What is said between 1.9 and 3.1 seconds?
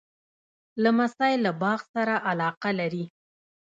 سره علاقه لري.